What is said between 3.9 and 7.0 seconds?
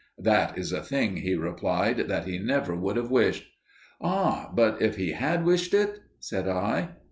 "Ah, but if he had wished it?" said I.